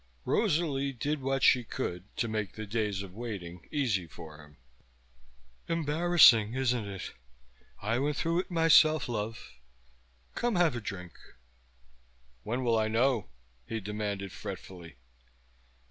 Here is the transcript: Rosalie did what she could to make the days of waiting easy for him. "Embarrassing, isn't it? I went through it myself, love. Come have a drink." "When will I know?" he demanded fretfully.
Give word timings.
Rosalie 0.25 0.93
did 0.93 1.21
what 1.21 1.43
she 1.43 1.63
could 1.63 2.05
to 2.17 2.27
make 2.27 2.53
the 2.53 2.65
days 2.65 3.03
of 3.03 3.13
waiting 3.13 3.69
easy 3.71 4.07
for 4.07 4.41
him. 4.43 4.57
"Embarrassing, 5.67 6.55
isn't 6.55 6.87
it? 6.87 7.11
I 7.83 7.99
went 7.99 8.17
through 8.17 8.39
it 8.39 8.49
myself, 8.49 9.07
love. 9.07 9.53
Come 10.33 10.55
have 10.55 10.75
a 10.75 10.81
drink." 10.81 11.13
"When 12.41 12.63
will 12.63 12.79
I 12.79 12.87
know?" 12.87 13.29
he 13.67 13.79
demanded 13.79 14.31
fretfully. 14.31 14.95